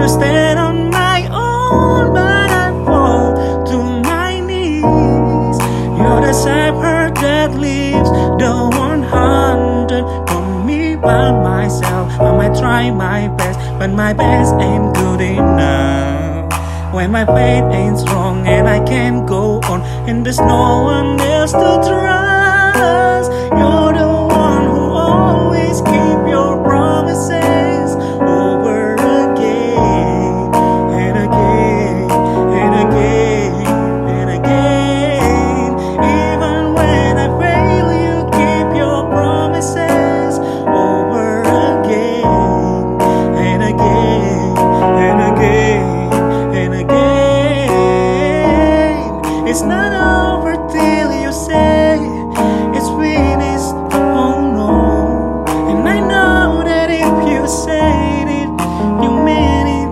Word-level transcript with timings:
to 0.00 0.08
stand 0.08 0.58
on 0.58 0.90
my 0.90 1.28
own, 1.30 2.14
but 2.14 2.50
I 2.50 2.70
fall 2.86 3.64
to 3.66 3.78
my 4.08 4.40
knees. 4.40 5.58
You're 5.98 6.22
the 6.24 6.32
shepherd 6.32 7.14
that 7.16 7.52
leaves 7.52 8.08
the 8.40 8.52
100 8.78 10.28
for 10.28 10.64
me 10.64 10.96
by 10.96 11.32
myself. 11.32 12.18
I 12.18 12.34
might 12.34 12.58
try 12.58 12.90
my 12.90 13.28
best, 13.36 13.58
but 13.78 13.90
my 13.90 14.14
best 14.14 14.54
ain't 14.54 14.94
good 14.94 15.20
enough. 15.20 16.48
When 16.94 17.12
my 17.12 17.26
faith 17.26 17.64
ain't 17.74 17.98
strong 17.98 18.46
and 18.46 18.66
I 18.66 18.82
can't 18.84 19.26
go 19.26 19.60
on, 19.68 19.82
and 20.08 20.24
there's 20.24 20.40
no 20.40 20.82
one 20.82 21.20
else 21.20 21.52
to 21.52 21.79
over 50.10 50.54
till 50.68 51.10
you 51.22 51.32
say 51.32 51.98
it's 52.76 52.88
finished. 53.00 53.74
Oh 53.92 54.40
no, 54.60 55.44
and 55.70 55.88
I 55.88 55.98
know 56.00 56.62
that 56.64 56.88
if 56.90 57.16
you 57.30 57.46
said 57.46 58.26
it, 58.40 58.50
you 59.02 59.10
meant 59.26 59.68
it. 59.80 59.90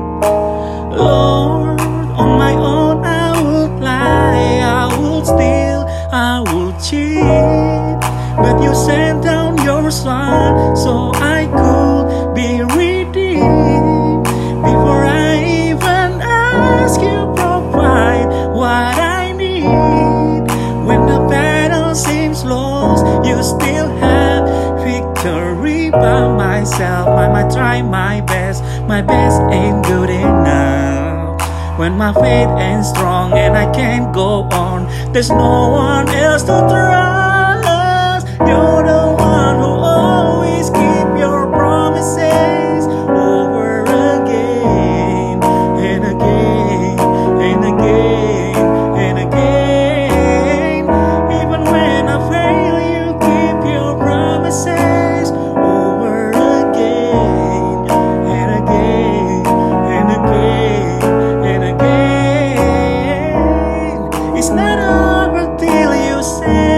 Lord, 0.96 1.80
on 2.22 2.30
my 2.44 2.54
own 2.54 3.04
I 3.04 3.40
would 3.42 3.80
lie, 3.80 4.60
I 4.80 4.86
would 4.98 5.24
steal, 5.26 5.82
I 6.12 6.40
would 6.48 6.76
cheat. 6.86 7.98
But 8.42 8.62
you 8.62 8.74
sent 8.74 9.24
down 9.24 9.58
your 9.64 9.90
son 9.90 10.76
so 10.76 11.12
I 11.14 11.46
could 11.58 12.34
be 12.34 12.62
redeemed. 12.62 12.87
Myself. 26.68 27.08
I 27.08 27.28
might 27.28 27.50
try 27.50 27.82
my 27.82 28.20
best, 28.20 28.62
my 28.86 29.00
best 29.00 29.40
ain't 29.52 29.84
good 29.86 30.10
enough. 30.10 31.40
When 31.78 31.96
my 31.96 32.12
faith 32.12 32.48
ain't 32.58 32.84
strong 32.84 33.32
and 33.32 33.56
I 33.56 33.72
can't 33.72 34.12
go 34.12 34.42
on, 34.52 35.12
there's 35.12 35.30
no 35.30 35.70
one 35.70 36.08
else 36.08 36.42
to 36.42 36.58
trust. 36.68 37.17
It's 64.38 64.50
not 64.50 64.78
over 64.78 65.56
till 65.58 65.96
you 65.96 66.22
say 66.22 66.77